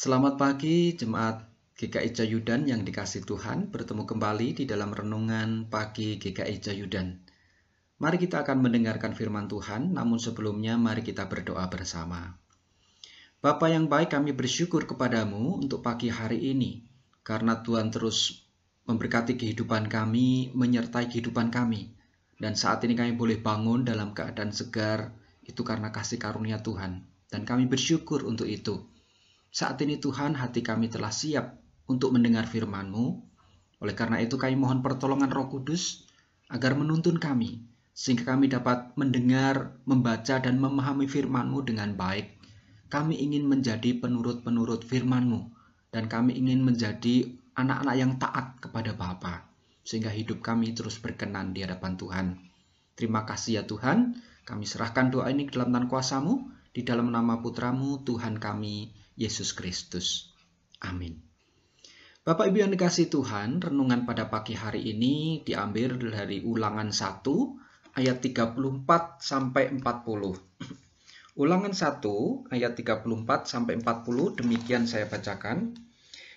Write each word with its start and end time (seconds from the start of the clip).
Selamat 0.00 0.40
pagi 0.40 0.96
jemaat 0.96 1.44
GKI 1.76 2.16
Jayudan 2.16 2.64
yang 2.64 2.88
dikasih 2.88 3.20
Tuhan 3.20 3.68
bertemu 3.68 4.08
kembali 4.08 4.56
di 4.56 4.64
dalam 4.64 4.96
renungan 4.96 5.68
pagi 5.68 6.16
GKI 6.16 6.56
Jayudan. 6.56 7.20
Mari 8.00 8.16
kita 8.16 8.40
akan 8.40 8.64
mendengarkan 8.64 9.12
firman 9.12 9.44
Tuhan, 9.44 9.92
namun 9.92 10.16
sebelumnya 10.16 10.80
mari 10.80 11.04
kita 11.04 11.28
berdoa 11.28 11.68
bersama. 11.68 12.32
Bapa 13.44 13.68
yang 13.68 13.92
baik 13.92 14.16
kami 14.16 14.32
bersyukur 14.32 14.88
kepadamu 14.88 15.60
untuk 15.60 15.84
pagi 15.84 16.08
hari 16.08 16.48
ini, 16.48 16.80
karena 17.20 17.60
Tuhan 17.60 17.92
terus 17.92 18.48
memberkati 18.88 19.36
kehidupan 19.36 19.92
kami, 19.92 20.48
menyertai 20.56 21.12
kehidupan 21.12 21.52
kami. 21.52 21.92
Dan 22.40 22.56
saat 22.56 22.80
ini 22.88 22.96
kami 22.96 23.20
boleh 23.20 23.36
bangun 23.36 23.84
dalam 23.84 24.16
keadaan 24.16 24.56
segar, 24.56 25.12
itu 25.44 25.60
karena 25.60 25.92
kasih 25.92 26.16
karunia 26.16 26.64
Tuhan. 26.64 27.04
Dan 27.28 27.44
kami 27.44 27.68
bersyukur 27.68 28.24
untuk 28.24 28.48
itu. 28.48 28.88
Saat 29.50 29.82
ini 29.82 29.98
Tuhan 29.98 30.38
hati 30.38 30.62
kami 30.62 30.86
telah 30.86 31.10
siap 31.10 31.58
untuk 31.90 32.14
mendengar 32.14 32.46
firman-Mu. 32.46 33.06
Oleh 33.82 33.94
karena 33.98 34.22
itu 34.22 34.38
kami 34.38 34.54
mohon 34.54 34.78
pertolongan 34.78 35.26
roh 35.26 35.50
kudus 35.50 36.06
agar 36.46 36.78
menuntun 36.78 37.18
kami. 37.18 37.66
Sehingga 37.90 38.30
kami 38.32 38.46
dapat 38.46 38.94
mendengar, 38.94 39.74
membaca, 39.82 40.38
dan 40.38 40.62
memahami 40.62 41.10
firman-Mu 41.10 41.66
dengan 41.66 41.98
baik. 41.98 42.38
Kami 42.94 43.18
ingin 43.18 43.42
menjadi 43.50 43.98
penurut-penurut 43.98 44.86
firman-Mu. 44.86 45.50
Dan 45.90 46.06
kami 46.06 46.38
ingin 46.38 46.62
menjadi 46.62 47.34
anak-anak 47.58 47.96
yang 47.98 48.14
taat 48.22 48.62
kepada 48.62 48.94
Bapa 48.94 49.50
Sehingga 49.82 50.14
hidup 50.14 50.38
kami 50.38 50.70
terus 50.78 51.02
berkenan 51.02 51.50
di 51.50 51.66
hadapan 51.66 51.98
Tuhan. 51.98 52.26
Terima 52.94 53.26
kasih 53.26 53.58
ya 53.58 53.62
Tuhan. 53.66 54.14
Kami 54.46 54.62
serahkan 54.62 55.10
doa 55.10 55.26
ini 55.26 55.50
ke 55.50 55.58
dalam 55.58 55.74
tangan 55.74 55.90
kuasamu. 55.90 56.34
Di 56.70 56.86
dalam 56.86 57.10
nama 57.10 57.42
putramu 57.42 58.06
Tuhan 58.06 58.38
kami, 58.38 58.94
Yesus 59.18 59.56
Kristus. 59.56 60.30
Amin. 60.82 61.30
Bapak 62.20 62.52
Ibu 62.52 62.62
yang 62.62 62.72
dikasih 62.76 63.08
Tuhan, 63.08 63.64
renungan 63.64 64.04
pada 64.04 64.28
pagi 64.28 64.52
hari 64.52 64.92
ini 64.92 65.40
diambil 65.40 65.96
dari 65.96 66.44
ulangan 66.44 66.92
1 66.92 67.24
ayat 67.96 68.20
34 68.20 69.24
sampai 69.24 69.72
40. 69.72 69.80
Ulangan 71.42 71.72
1 71.72 72.52
ayat 72.52 72.72
34 72.76 73.48
sampai 73.48 73.80
40 73.80 74.38
demikian 74.38 74.84
saya 74.84 75.08
bacakan. 75.08 75.72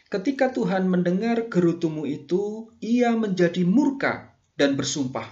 Ketika 0.08 0.56
Tuhan 0.56 0.88
mendengar 0.88 1.52
gerutumu 1.52 2.08
itu, 2.08 2.72
ia 2.80 3.12
menjadi 3.18 3.68
murka 3.68 4.32
dan 4.56 4.80
bersumpah, 4.80 5.26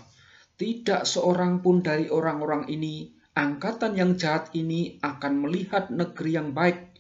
tidak 0.60 1.08
seorang 1.08 1.64
pun 1.64 1.80
dari 1.80 2.12
orang-orang 2.12 2.68
ini, 2.68 3.16
angkatan 3.38 3.96
yang 3.96 4.20
jahat 4.20 4.52
ini 4.52 5.00
akan 5.00 5.48
melihat 5.48 5.88
negeri 5.94 6.36
yang 6.36 6.52
baik 6.52 6.91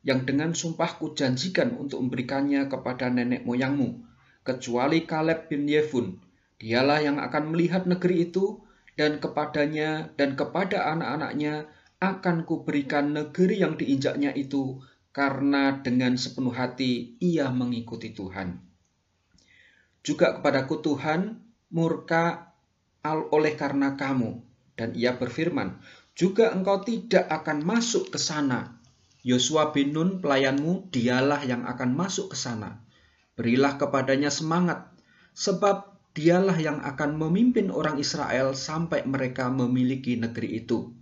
yang 0.00 0.24
dengan 0.24 0.56
sumpahku 0.56 1.12
janjikan 1.12 1.76
untuk 1.76 2.00
memberikannya 2.00 2.72
kepada 2.72 3.12
nenek 3.12 3.44
moyangmu, 3.44 4.00
kecuali 4.40 5.04
Kaleb 5.04 5.52
bin 5.52 5.68
Yefun. 5.68 6.16
Dialah 6.60 7.00
yang 7.04 7.16
akan 7.20 7.52
melihat 7.52 7.84
negeri 7.84 8.28
itu, 8.28 8.60
dan 8.96 9.16
kepadanya 9.16 10.12
dan 10.16 10.36
kepada 10.36 10.92
anak-anaknya 10.92 11.68
akan 12.00 12.48
kuberikan 12.48 13.12
negeri 13.12 13.60
yang 13.60 13.76
diinjaknya 13.76 14.32
itu, 14.32 14.80
karena 15.12 15.80
dengan 15.84 16.16
sepenuh 16.16 16.52
hati 16.52 17.16
ia 17.20 17.52
mengikuti 17.52 18.12
Tuhan. 18.12 18.60
Juga 20.00 20.40
kepadaku 20.40 20.80
Tuhan 20.80 21.44
murka 21.72 22.56
oleh 23.04 23.52
karena 23.56 24.00
kamu, 24.00 24.40
dan 24.76 24.96
ia 24.96 25.12
berfirman, 25.16 25.76
juga 26.16 26.52
engkau 26.56 26.80
tidak 26.84 27.28
akan 27.28 27.64
masuk 27.64 28.12
ke 28.12 28.18
sana, 28.20 28.79
Yosua 29.20 29.76
bin 29.76 29.92
Nun 29.92 30.24
pelayanmu 30.24 30.88
dialah 30.88 31.44
yang 31.44 31.68
akan 31.68 31.92
masuk 31.92 32.32
ke 32.32 32.36
sana. 32.40 32.80
Berilah 33.36 33.76
kepadanya 33.76 34.32
semangat, 34.32 34.92
sebab 35.36 35.96
dialah 36.16 36.56
yang 36.56 36.80
akan 36.80 37.20
memimpin 37.20 37.68
orang 37.68 38.00
Israel 38.00 38.56
sampai 38.56 39.04
mereka 39.04 39.52
memiliki 39.52 40.16
negeri 40.16 40.64
itu. 40.64 40.96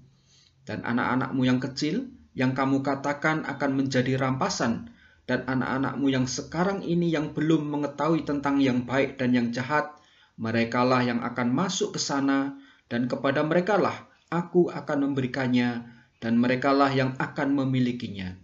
Dan 0.66 0.84
anak-anakmu 0.84 1.42
yang 1.46 1.62
kecil, 1.62 2.10
yang 2.34 2.52
kamu 2.52 2.82
katakan 2.84 3.46
akan 3.46 3.70
menjadi 3.74 4.18
rampasan, 4.18 4.92
dan 5.28 5.44
anak-anakmu 5.46 6.08
yang 6.08 6.26
sekarang 6.26 6.80
ini 6.82 7.12
yang 7.12 7.36
belum 7.36 7.68
mengetahui 7.68 8.24
tentang 8.24 8.58
yang 8.58 8.84
baik 8.88 9.20
dan 9.20 9.32
yang 9.36 9.52
jahat, 9.54 9.94
merekalah 10.38 11.02
yang 11.02 11.20
akan 11.22 11.50
masuk 11.50 11.94
ke 11.96 12.00
sana, 12.00 12.58
dan 12.88 13.06
kepada 13.06 13.44
merekalah 13.44 14.08
aku 14.28 14.68
akan 14.72 15.10
memberikannya 15.10 15.97
dan 16.18 16.38
merekalah 16.38 16.90
yang 16.90 17.14
akan 17.18 17.54
memilikinya. 17.54 18.34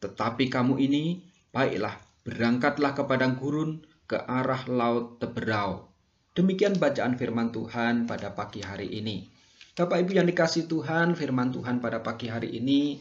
Tetapi 0.00 0.52
kamu 0.52 0.80
ini, 0.80 1.24
baiklah, 1.52 1.96
berangkatlah 2.24 2.92
ke 2.92 3.02
padang 3.08 3.36
gurun, 3.40 3.84
ke 4.04 4.20
arah 4.20 4.68
laut 4.68 5.16
Teberau. 5.16 5.88
Demikian 6.32 6.76
bacaan 6.80 7.16
firman 7.16 7.52
Tuhan 7.52 8.08
pada 8.08 8.32
pagi 8.32 8.64
hari 8.64 8.88
ini. 8.88 9.28
Bapak 9.72 10.04
Ibu 10.04 10.20
yang 10.20 10.28
dikasih 10.28 10.68
Tuhan, 10.68 11.16
firman 11.16 11.48
Tuhan 11.48 11.80
pada 11.80 12.04
pagi 12.04 12.28
hari 12.28 12.56
ini, 12.60 13.00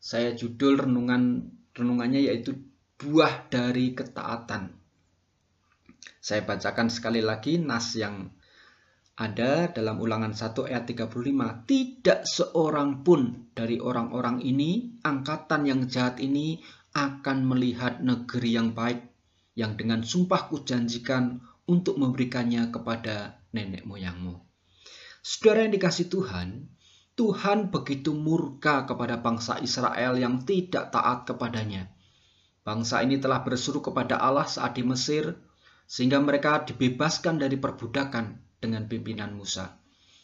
saya 0.00 0.32
judul 0.32 0.88
renungan 0.88 1.52
renungannya 1.76 2.32
yaitu 2.32 2.56
buah 2.96 3.48
dari 3.52 3.92
ketaatan. 3.92 4.72
Saya 6.18 6.42
bacakan 6.44 6.88
sekali 6.88 7.20
lagi 7.20 7.60
nas 7.60 7.92
yang 7.94 8.32
ada 9.18 9.66
dalam 9.74 9.98
ulangan 9.98 10.30
1 10.30 10.70
ayat 10.70 10.86
35. 10.86 11.66
Tidak 11.66 12.20
seorang 12.22 13.02
pun 13.02 13.50
dari 13.50 13.82
orang-orang 13.82 14.38
ini, 14.46 14.94
angkatan 15.02 15.66
yang 15.66 15.90
jahat 15.90 16.22
ini, 16.22 16.62
akan 16.94 17.42
melihat 17.42 17.98
negeri 17.98 18.54
yang 18.54 18.78
baik 18.78 19.02
yang 19.58 19.74
dengan 19.74 20.06
sumpah 20.06 20.46
janjikan 20.62 21.42
untuk 21.66 21.98
memberikannya 21.98 22.70
kepada 22.70 23.42
nenek 23.50 23.82
moyangmu. 23.90 24.38
Saudara 25.18 25.66
yang 25.66 25.74
dikasih 25.74 26.06
Tuhan, 26.06 26.70
Tuhan 27.18 27.74
begitu 27.74 28.14
murka 28.14 28.86
kepada 28.86 29.18
bangsa 29.18 29.58
Israel 29.58 30.14
yang 30.14 30.46
tidak 30.46 30.94
taat 30.94 31.26
kepadanya. 31.26 31.90
Bangsa 32.62 33.02
ini 33.02 33.18
telah 33.18 33.42
berseru 33.42 33.82
kepada 33.82 34.22
Allah 34.22 34.46
saat 34.46 34.78
di 34.78 34.86
Mesir, 34.86 35.34
sehingga 35.90 36.22
mereka 36.22 36.62
dibebaskan 36.62 37.42
dari 37.42 37.58
perbudakan 37.58 38.47
dengan 38.58 38.86
pimpinan 38.90 39.34
Musa. 39.34 39.78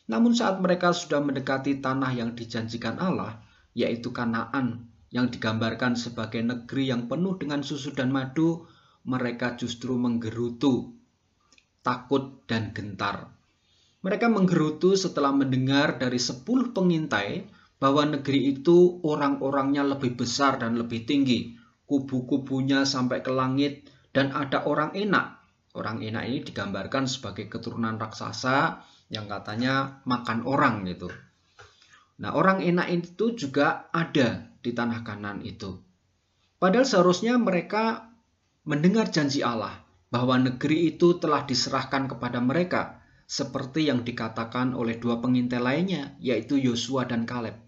Namun 0.04 0.36
saat 0.36 0.60
mereka 0.60 0.92
sudah 0.92 1.24
mendekati 1.24 1.80
tanah 1.80 2.12
yang 2.12 2.36
dijanjikan 2.36 3.00
Allah, 3.00 3.40
yaitu 3.72 4.12
Kanaan, 4.12 4.92
yang 5.08 5.30
digambarkan 5.30 5.96
sebagai 5.96 6.42
negeri 6.42 6.90
yang 6.90 7.08
penuh 7.08 7.40
dengan 7.40 7.64
susu 7.64 7.94
dan 7.94 8.12
madu, 8.12 8.68
mereka 9.06 9.56
justru 9.56 9.96
menggerutu, 9.96 10.92
takut 11.80 12.44
dan 12.50 12.74
gentar. 12.76 13.32
Mereka 14.04 14.28
menggerutu 14.28 14.92
setelah 14.98 15.32
mendengar 15.32 15.96
dari 15.96 16.20
sepuluh 16.20 16.76
pengintai 16.76 17.48
bahwa 17.80 18.04
negeri 18.04 18.56
itu 18.56 19.00
orang-orangnya 19.00 19.84
lebih 19.96 20.20
besar 20.20 20.60
dan 20.60 20.76
lebih 20.76 21.08
tinggi, 21.08 21.56
kubu-kubunya 21.88 22.84
sampai 22.84 23.24
ke 23.24 23.32
langit, 23.32 23.88
dan 24.12 24.32
ada 24.32 24.64
orang 24.68 24.92
enak 24.92 25.43
Orang 25.74 26.06
enak 26.06 26.30
ini 26.30 26.38
digambarkan 26.46 27.10
sebagai 27.10 27.50
keturunan 27.50 27.98
raksasa 27.98 28.86
yang 29.10 29.26
katanya 29.26 29.98
makan 30.06 30.46
orang 30.46 30.86
gitu. 30.86 31.10
Nah, 32.22 32.30
orang 32.38 32.62
enak 32.62 32.94
itu 32.94 33.34
juga 33.34 33.90
ada 33.90 34.54
di 34.62 34.70
tanah 34.70 35.02
kanan 35.02 35.42
itu. 35.42 35.74
Padahal 36.62 36.86
seharusnya 36.86 37.34
mereka 37.42 38.06
mendengar 38.62 39.10
janji 39.10 39.42
Allah 39.42 39.82
bahwa 40.14 40.38
negeri 40.38 40.94
itu 40.94 41.18
telah 41.18 41.42
diserahkan 41.42 42.06
kepada 42.06 42.38
mereka 42.38 43.02
seperti 43.26 43.90
yang 43.90 44.06
dikatakan 44.06 44.78
oleh 44.78 44.94
dua 44.94 45.18
pengintai 45.18 45.58
lainnya 45.58 46.14
yaitu 46.22 46.54
Yosua 46.54 47.10
dan 47.10 47.26
Kaleb. 47.26 47.58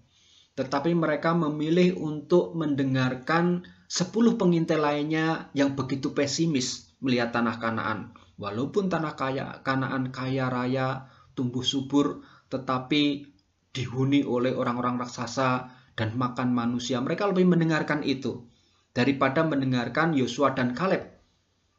Tetapi 0.55 0.95
mereka 0.95 1.35
memilih 1.35 1.99
untuk 1.99 2.55
mendengarkan 2.55 3.67
sepuluh 3.91 4.39
pengintai 4.39 4.79
lainnya 4.79 5.51
yang 5.59 5.75
begitu 5.75 6.15
pesimis 6.15 6.86
melihat 7.01 7.33
tanah 7.33 7.57
Kanaan. 7.61 8.17
Walaupun 8.37 8.93
tanah 8.93 9.17
kaya 9.17 9.61
Kanaan 9.65 10.13
kaya 10.13 10.49
raya, 10.53 11.09
tumbuh 11.37 11.65
subur, 11.65 12.25
tetapi 12.49 13.33
dihuni 13.73 14.25
oleh 14.25 14.57
orang-orang 14.57 14.97
raksasa 15.01 15.69
dan 15.97 16.17
makan 16.17 16.53
manusia. 16.53 17.01
Mereka 17.01 17.29
lebih 17.33 17.49
mendengarkan 17.49 18.01
itu 18.05 18.49
daripada 18.97 19.45
mendengarkan 19.45 20.17
Yosua 20.17 20.57
dan 20.57 20.73
Kaleb 20.73 21.05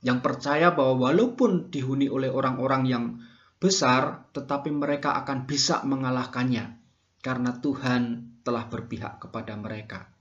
yang 0.06 0.22
percaya 0.22 0.78
bahwa 0.78 1.10
walaupun 1.10 1.74
dihuni 1.74 2.06
oleh 2.06 2.30
orang-orang 2.30 2.84
yang 2.86 3.06
besar, 3.58 4.30
tetapi 4.38 4.70
mereka 4.70 5.18
akan 5.26 5.50
bisa 5.50 5.82
mengalahkannya 5.82 6.78
karena 7.26 7.58
Tuhan 7.58 8.02
telah 8.46 8.70
berpihak 8.70 9.18
kepada 9.18 9.58
mereka. 9.58 10.14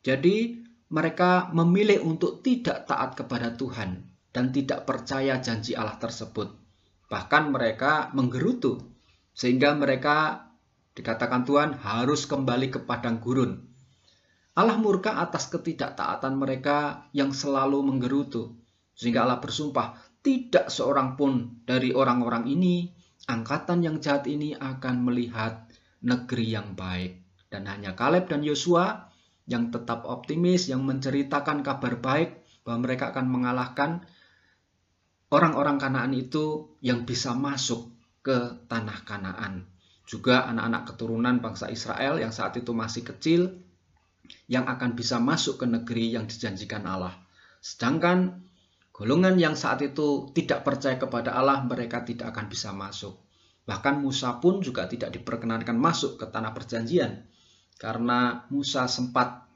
Jadi, 0.00 0.64
mereka 0.88 1.52
memilih 1.52 2.00
untuk 2.04 2.40
tidak 2.40 2.88
taat 2.88 3.16
kepada 3.16 3.52
Tuhan 3.56 4.13
dan 4.34 4.50
tidak 4.50 4.82
percaya 4.82 5.38
janji 5.38 5.78
Allah 5.78 5.94
tersebut. 5.96 6.50
Bahkan 7.06 7.54
mereka 7.54 8.10
menggerutu, 8.10 8.82
sehingga 9.30 9.78
mereka 9.78 10.50
dikatakan 10.98 11.46
Tuhan 11.46 11.78
harus 11.78 12.26
kembali 12.26 12.74
ke 12.74 12.82
padang 12.82 13.22
gurun. 13.22 13.62
Allah 14.54 14.78
murka 14.78 15.22
atas 15.22 15.50
ketidaktaatan 15.50 16.34
mereka 16.34 17.06
yang 17.14 17.30
selalu 17.30 17.82
menggerutu. 17.86 18.54
Sehingga 18.94 19.26
Allah 19.26 19.42
bersumpah, 19.42 19.98
tidak 20.22 20.70
seorang 20.70 21.18
pun 21.18 21.62
dari 21.66 21.90
orang-orang 21.90 22.46
ini, 22.46 22.94
angkatan 23.26 23.82
yang 23.82 23.98
jahat 23.98 24.30
ini 24.30 24.54
akan 24.54 25.02
melihat 25.02 25.66
negeri 26.06 26.54
yang 26.54 26.78
baik. 26.78 27.22
Dan 27.50 27.66
hanya 27.66 27.98
Kaleb 27.98 28.30
dan 28.30 28.46
Yosua 28.46 29.10
yang 29.50 29.74
tetap 29.74 30.06
optimis, 30.06 30.70
yang 30.70 30.86
menceritakan 30.86 31.66
kabar 31.66 31.98
baik 31.98 32.62
bahwa 32.62 32.86
mereka 32.86 33.10
akan 33.10 33.26
mengalahkan 33.28 33.90
orang-orang 35.34 35.82
Kanaan 35.82 36.14
itu 36.14 36.78
yang 36.78 37.02
bisa 37.02 37.34
masuk 37.34 37.90
ke 38.22 38.62
tanah 38.70 39.02
Kanaan. 39.02 39.66
Juga 40.06 40.46
anak-anak 40.46 40.94
keturunan 40.94 41.42
bangsa 41.42 41.66
Israel 41.74 42.22
yang 42.22 42.30
saat 42.30 42.54
itu 42.54 42.70
masih 42.70 43.02
kecil 43.02 43.50
yang 44.46 44.70
akan 44.70 44.94
bisa 44.94 45.18
masuk 45.18 45.60
ke 45.60 45.66
negeri 45.66 46.14
yang 46.14 46.30
dijanjikan 46.30 46.86
Allah. 46.86 47.18
Sedangkan 47.58 48.44
golongan 48.94 49.36
yang 49.40 49.58
saat 49.58 49.82
itu 49.82 50.30
tidak 50.36 50.62
percaya 50.62 50.96
kepada 51.00 51.34
Allah, 51.34 51.64
mereka 51.66 52.06
tidak 52.06 52.30
akan 52.30 52.46
bisa 52.46 52.70
masuk. 52.70 53.18
Bahkan 53.64 54.04
Musa 54.04 54.38
pun 54.44 54.60
juga 54.60 54.84
tidak 54.84 55.16
diperkenankan 55.16 55.76
masuk 55.76 56.20
ke 56.20 56.28
tanah 56.28 56.52
perjanjian 56.52 57.24
karena 57.80 58.44
Musa 58.52 58.84
sempat 58.86 59.48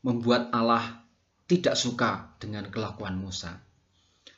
membuat 0.00 0.48
Allah 0.50 1.04
tidak 1.44 1.76
suka 1.76 2.34
dengan 2.40 2.72
kelakuan 2.72 3.20
Musa. 3.20 3.65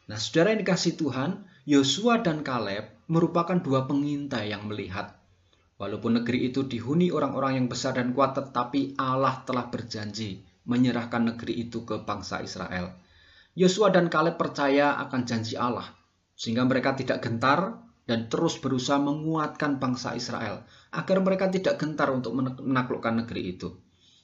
Nah, 0.09 0.17
saudara 0.17 0.57
yang 0.57 0.65
dikasih 0.65 0.97
Tuhan, 0.97 1.45
Yosua 1.69 2.25
dan 2.25 2.41
Kaleb 2.41 2.97
merupakan 3.13 3.61
dua 3.61 3.85
pengintai 3.85 4.49
yang 4.49 4.65
melihat. 4.65 5.21
Walaupun 5.77 6.25
negeri 6.25 6.49
itu 6.49 6.65
dihuni 6.65 7.13
orang-orang 7.13 7.61
yang 7.61 7.67
besar 7.69 7.93
dan 7.93 8.17
kuat, 8.17 8.33
tetapi 8.33 8.97
Allah 8.97 9.45
telah 9.45 9.69
berjanji 9.69 10.41
menyerahkan 10.65 11.29
negeri 11.29 11.69
itu 11.69 11.85
ke 11.85 12.09
bangsa 12.09 12.41
Israel. 12.41 12.97
Yosua 13.53 13.93
dan 13.93 14.09
Kaleb 14.09 14.41
percaya 14.41 14.97
akan 14.97 15.29
janji 15.29 15.61
Allah, 15.61 15.93
sehingga 16.33 16.65
mereka 16.65 16.97
tidak 16.97 17.21
gentar 17.21 17.77
dan 18.09 18.33
terus 18.33 18.57
berusaha 18.57 18.97
menguatkan 18.97 19.77
bangsa 19.77 20.17
Israel 20.17 20.65
agar 20.89 21.21
mereka 21.21 21.53
tidak 21.53 21.77
gentar 21.77 22.09
untuk 22.09 22.33
menaklukkan 22.33 23.25
negeri 23.25 23.61
itu. 23.61 23.77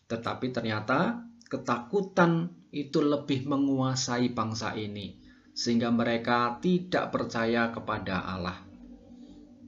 Tetapi 0.09 0.49
ternyata 0.49 1.29
ketakutan 1.53 2.49
itu 2.73 3.05
lebih 3.05 3.45
menguasai 3.45 4.33
bangsa 4.33 4.73
ini 4.81 5.24
sehingga 5.55 5.95
mereka 5.95 6.59
tidak 6.59 7.15
percaya 7.15 7.71
kepada 7.71 8.27
Allah. 8.27 8.59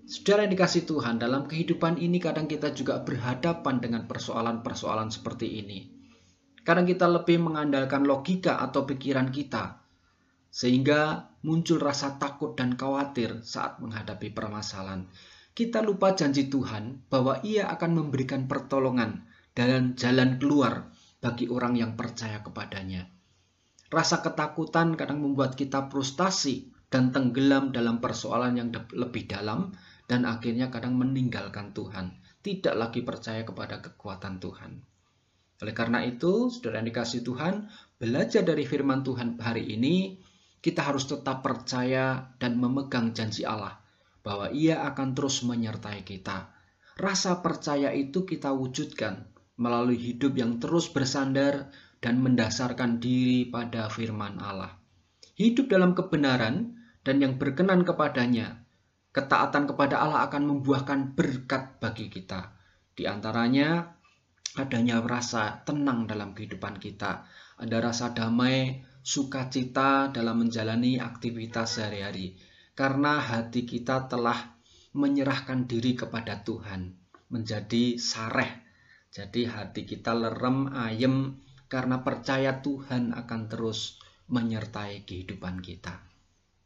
Saudara 0.06 0.47
yang 0.47 0.55
dikasih 0.55 0.87
Tuhan, 0.87 1.19
dalam 1.19 1.50
kehidupan 1.50 1.99
ini 1.99 2.23
kadang 2.23 2.47
kita 2.47 2.71
juga 2.75 3.03
berhadapan 3.03 3.83
dengan 3.83 4.06
persoalan-persoalan 4.06 5.11
seperti 5.11 5.62
ini. 5.62 5.91
Kadang 6.62 6.87
kita 6.87 7.06
lebih 7.11 7.43
mengandalkan 7.43 8.06
logika 8.06 8.59
atau 8.62 8.87
pikiran 8.87 9.31
kita, 9.31 9.83
sehingga 10.50 11.31
muncul 11.43 11.79
rasa 11.79 12.19
takut 12.19 12.55
dan 12.59 12.75
khawatir 12.79 13.43
saat 13.43 13.79
menghadapi 13.83 14.31
permasalahan. 14.31 15.11
Kita 15.55 15.83
lupa 15.83 16.15
janji 16.15 16.50
Tuhan 16.50 17.06
bahwa 17.11 17.43
Ia 17.43 17.71
akan 17.71 18.03
memberikan 18.03 18.47
pertolongan 18.47 19.27
dan 19.59 19.99
jalan 19.99 20.38
keluar 20.38 20.91
bagi 21.19 21.50
orang 21.50 21.75
yang 21.75 21.99
percaya 21.99 22.44
kepadanya. 22.47 23.15
Rasa 23.96 24.20
ketakutan 24.20 24.93
kadang 24.93 25.25
membuat 25.25 25.56
kita 25.56 25.88
frustasi 25.88 26.69
dan 26.93 27.16
tenggelam 27.16 27.72
dalam 27.72 27.96
persoalan 27.96 28.60
yang 28.60 28.69
lebih 28.93 29.25
dalam 29.25 29.72
dan 30.04 30.28
akhirnya 30.28 30.69
kadang 30.69 31.00
meninggalkan 31.00 31.72
Tuhan, 31.72 32.12
tidak 32.44 32.76
lagi 32.76 33.00
percaya 33.00 33.40
kepada 33.48 33.81
kekuatan 33.81 34.37
Tuhan. 34.37 34.84
Oleh 35.64 35.72
karena 35.72 36.04
itu, 36.04 36.52
saudara 36.52 36.84
yang 36.84 36.93
dikasih 36.93 37.25
Tuhan, 37.25 37.72
belajar 37.96 38.44
dari 38.44 38.69
firman 38.69 39.00
Tuhan 39.00 39.40
hari 39.40 39.64
ini, 39.64 40.20
kita 40.60 40.84
harus 40.84 41.08
tetap 41.08 41.40
percaya 41.40 42.37
dan 42.37 42.60
memegang 42.60 43.16
janji 43.16 43.49
Allah 43.49 43.81
bahwa 44.20 44.52
Ia 44.52 44.84
akan 44.92 45.16
terus 45.16 45.40
menyertai 45.40 46.04
kita. 46.04 46.52
Rasa 47.00 47.40
percaya 47.40 47.96
itu 47.96 48.28
kita 48.28 48.52
wujudkan 48.52 49.25
melalui 49.56 49.96
hidup 49.96 50.37
yang 50.37 50.60
terus 50.60 50.92
bersandar 50.92 51.72
dan 52.00 52.20
mendasarkan 52.20 53.00
diri 53.00 53.48
pada 53.48 53.88
firman 53.88 54.38
Allah. 54.40 54.76
Hidup 55.37 55.69
dalam 55.69 55.93
kebenaran 55.93 56.76
dan 57.04 57.20
yang 57.20 57.37
berkenan 57.37 57.84
kepadanya, 57.84 58.64
ketaatan 59.12 59.69
kepada 59.69 60.00
Allah 60.00 60.28
akan 60.28 60.43
membuahkan 60.48 61.16
berkat 61.16 61.81
bagi 61.81 62.08
kita. 62.08 62.56
Di 62.96 63.04
antaranya 63.04 63.96
adanya 64.56 65.04
rasa 65.04 65.60
tenang 65.64 66.08
dalam 66.08 66.32
kehidupan 66.32 66.81
kita, 66.81 67.28
ada 67.60 67.76
rasa 67.81 68.12
damai, 68.16 68.84
sukacita 69.04 70.08
dalam 70.10 70.44
menjalani 70.44 70.99
aktivitas 70.99 71.81
sehari-hari. 71.81 72.37
Karena 72.76 73.20
hati 73.20 73.64
kita 73.64 74.08
telah 74.08 74.56
menyerahkan 74.96 75.69
diri 75.69 75.96
kepada 75.96 76.44
Tuhan, 76.44 76.96
menjadi 77.32 78.00
sareh. 78.00 78.64
Jadi 79.12 79.49
hati 79.49 79.88
kita 79.88 80.12
lerem, 80.12 80.69
ayem, 80.72 81.40
karena 81.66 82.02
percaya 82.02 82.62
Tuhan 82.62 83.14
akan 83.14 83.40
terus 83.50 83.98
menyertai 84.30 85.06
kehidupan 85.06 85.62
kita. 85.62 86.02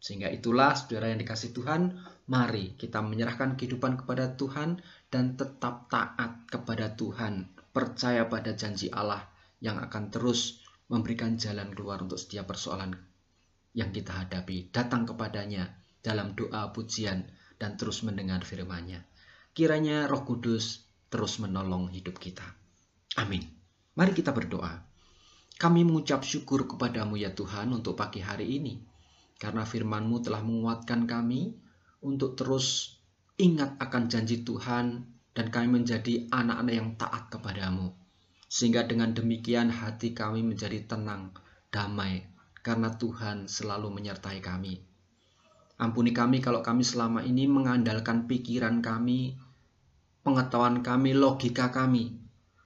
Sehingga 0.01 0.33
itulah 0.33 0.73
saudara 0.73 1.13
yang 1.13 1.21
dikasih 1.21 1.53
Tuhan, 1.53 2.01
mari 2.33 2.73
kita 2.81 3.05
menyerahkan 3.05 3.61
kehidupan 3.61 4.01
kepada 4.01 4.33
Tuhan 4.33 4.81
dan 5.13 5.37
tetap 5.37 5.93
taat 5.93 6.49
kepada 6.49 6.97
Tuhan, 6.97 7.53
percaya 7.77 8.25
pada 8.25 8.57
janji 8.57 8.89
Allah 8.89 9.21
yang 9.61 9.77
akan 9.77 10.09
terus 10.09 10.65
memberikan 10.89 11.37
jalan 11.37 11.69
keluar 11.77 12.01
untuk 12.01 12.17
setiap 12.17 12.49
persoalan 12.49 12.97
yang 13.77 13.93
kita 13.93 14.25
hadapi. 14.25 14.73
Datang 14.73 15.05
kepadanya 15.05 15.69
dalam 16.01 16.33
doa 16.33 16.73
pujian 16.73 17.29
dan 17.61 17.77
terus 17.77 18.01
mendengar 18.01 18.41
firman-Nya. 18.41 19.05
Kiranya 19.53 20.09
Roh 20.09 20.25
Kudus 20.25 20.81
terus 21.13 21.37
menolong 21.45 21.93
hidup 21.93 22.17
kita. 22.17 22.47
Amin. 23.21 23.45
Mari 24.01 24.17
kita 24.17 24.33
berdoa. 24.33 24.90
Kami 25.61 25.85
mengucap 25.85 26.25
syukur 26.25 26.65
kepadamu 26.65 27.21
ya 27.21 27.37
Tuhan 27.37 27.69
untuk 27.77 27.93
pagi 27.93 28.25
hari 28.25 28.49
ini. 28.57 28.81
Karena 29.37 29.69
firman-Mu 29.69 30.25
telah 30.25 30.41
menguatkan 30.41 31.05
kami 31.05 31.53
untuk 32.01 32.33
terus 32.33 32.97
ingat 33.37 33.77
akan 33.77 34.09
janji 34.09 34.41
Tuhan 34.41 35.05
dan 35.37 35.47
kami 35.53 35.85
menjadi 35.85 36.33
anak-anak 36.33 36.73
yang 36.73 36.97
taat 36.97 37.29
kepadamu. 37.29 37.93
Sehingga 38.49 38.89
dengan 38.89 39.13
demikian 39.13 39.69
hati 39.69 40.17
kami 40.17 40.41
menjadi 40.41 40.81
tenang, 40.89 41.37
damai, 41.69 42.25
karena 42.65 42.97
Tuhan 42.97 43.45
selalu 43.45 43.93
menyertai 44.01 44.41
kami. 44.41 44.81
Ampuni 45.77 46.17
kami 46.17 46.41
kalau 46.41 46.65
kami 46.65 46.89
selama 46.89 47.21
ini 47.21 47.45
mengandalkan 47.45 48.25
pikiran 48.25 48.81
kami, 48.81 49.37
pengetahuan 50.25 50.81
kami, 50.81 51.13
logika 51.13 51.69
kami, 51.69 52.17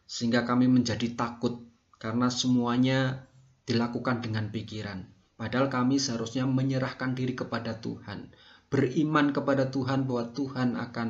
sehingga 0.07 0.47
kami 0.47 0.71
menjadi 0.71 1.15
takut 1.19 1.74
karena 2.05 2.29
semuanya 2.29 3.25
dilakukan 3.65 4.21
dengan 4.21 4.53
pikiran. 4.53 5.09
Padahal 5.41 5.73
kami 5.73 5.97
seharusnya 5.97 6.45
menyerahkan 6.45 7.17
diri 7.17 7.33
kepada 7.33 7.81
Tuhan, 7.81 8.29
beriman 8.69 9.33
kepada 9.33 9.73
Tuhan 9.73 10.05
bahwa 10.05 10.37
Tuhan 10.37 10.77
akan 10.77 11.09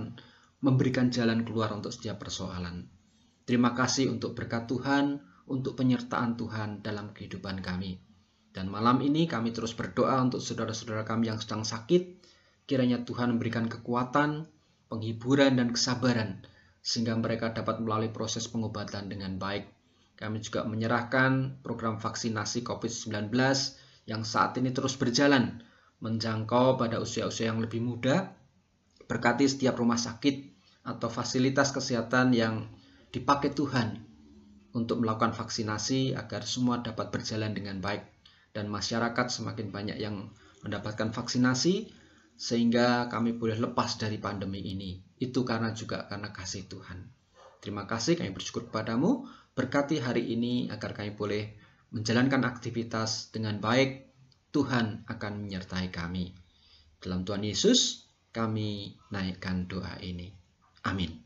memberikan 0.63 1.11
jalan 1.11 1.43
keluar 1.43 1.75
untuk 1.75 1.91
setiap 1.91 2.23
persoalan. 2.23 2.87
Terima 3.43 3.75
kasih 3.75 4.07
untuk 4.07 4.39
berkat 4.39 4.71
Tuhan, 4.71 5.19
untuk 5.51 5.75
penyertaan 5.75 6.39
Tuhan 6.39 6.87
dalam 6.87 7.11
kehidupan 7.11 7.59
kami. 7.59 7.99
Dan 8.55 8.71
malam 8.71 9.03
ini 9.03 9.27
kami 9.27 9.51
terus 9.51 9.75
berdoa 9.75 10.23
untuk 10.23 10.39
saudara-saudara 10.39 11.03
kami 11.03 11.27
yang 11.27 11.43
sedang 11.43 11.67
sakit, 11.67 12.23
kiranya 12.71 13.03
Tuhan 13.03 13.35
memberikan 13.35 13.67
kekuatan, 13.67 14.47
penghiburan, 14.87 15.59
dan 15.59 15.75
kesabaran, 15.75 16.47
sehingga 16.87 17.19
mereka 17.19 17.51
dapat 17.51 17.83
melalui 17.83 18.15
proses 18.15 18.47
pengobatan 18.47 19.11
dengan 19.11 19.43
baik 19.43 19.75
kami 20.15 20.39
juga 20.43 20.63
menyerahkan 20.63 21.59
program 21.67 21.99
vaksinasi 21.99 22.63
COVID-19 22.63 23.35
yang 24.07 24.23
saat 24.23 24.55
ini 24.61 24.71
terus 24.71 24.95
berjalan 24.95 25.65
menjangkau 25.99 26.77
pada 26.79 27.01
usia-usia 27.01 27.51
yang 27.51 27.59
lebih 27.59 27.81
muda. 27.83 28.37
Berkati 29.05 29.45
setiap 29.45 29.77
rumah 29.77 30.01
sakit 30.01 30.55
atau 30.85 31.09
fasilitas 31.13 31.73
kesehatan 31.73 32.33
yang 32.33 32.69
dipakai 33.13 33.53
Tuhan 33.53 34.01
untuk 34.75 35.01
melakukan 35.05 35.37
vaksinasi 35.37 36.17
agar 36.17 36.43
semua 36.45 36.81
dapat 36.81 37.13
berjalan 37.15 37.53
dengan 37.53 37.79
baik 37.85 38.05
dan 38.57 38.71
masyarakat 38.71 39.27
semakin 39.29 39.71
banyak 39.71 39.99
yang 40.01 40.31
mendapatkan 40.65 41.13
vaksinasi 41.13 41.91
sehingga 42.35 43.07
kami 43.11 43.37
boleh 43.39 43.61
lepas 43.61 43.99
dari 44.01 44.19
pandemi 44.19 44.63
ini. 44.63 44.99
Itu 45.19 45.47
karena 45.47 45.71
juga 45.75 46.11
karena 46.11 46.35
kasih 46.35 46.67
Tuhan. 46.67 47.07
Terima 47.63 47.89
kasih 47.89 48.19
kami 48.21 48.35
bersyukur 48.35 48.69
kepadamu 48.69 49.25
Berkati 49.55 50.03
hari 50.03 50.35
ini 50.35 50.67
agar 50.67 50.93
kami 50.99 51.15
boleh 51.15 51.55
menjalankan 51.95 52.43
aktivitas 52.43 53.31
dengan 53.31 53.63
baik. 53.63 54.11
Tuhan 54.51 55.07
akan 55.07 55.33
menyertai 55.47 55.91
kami. 55.95 56.35
Dalam 56.99 57.23
Tuhan 57.27 57.43
Yesus, 57.47 58.11
kami 58.35 58.99
naikkan 59.15 59.71
doa 59.71 59.99
ini. 60.03 60.31
Amin. 60.87 61.24